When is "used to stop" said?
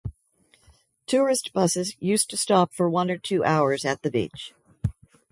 1.99-2.73